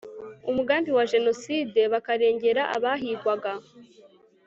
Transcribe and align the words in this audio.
umugambi 0.49 0.89
wa 0.97 1.05
jenoside 1.11 1.79
bakarengera 1.93 2.63
abahigwaga 2.75 3.51